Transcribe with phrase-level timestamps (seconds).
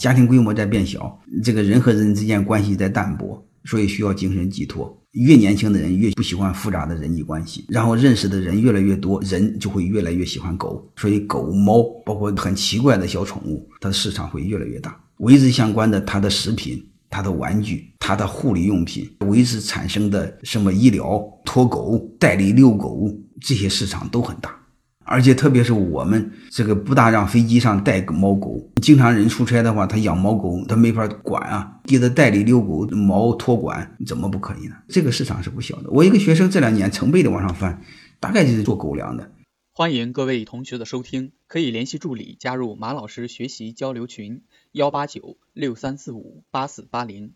[0.00, 4.94] 家庭规模在变小，这个人和人之间关系在淡薄，所以需要精神寄托。
[5.12, 15.00] 越年轻的人越不喜欢复杂的人际关系，然后认识的人越来越多，人就会越来越喜欢狗，所以狗、猫包括很奇怪的小宠物，它的市场会越来越大。
[15.20, 23.10] 维之相关的，它的食品、它的玩具、它的护理用品，维之产生的什么医疗、托狗、代理遛狗
[23.40, 24.54] 这些市场都很大。
[25.06, 34.74] 而且特别是我们这个不大让飞机上带猫狗，经常人出差的话，他养猫狗他没法管啊，给他代理遛狗猫托管怎么不可以呢？
[34.88, 35.90] 这个市场是不小的。
[35.90, 37.80] 我一个学生这两年成倍的往上翻，
[38.18, 39.30] 大概就是做狗粮的。
[39.72, 47.34] 欢迎各位同学的收听，可以联系助理加入马老师学习交流群：幺八九六三四五八四八零。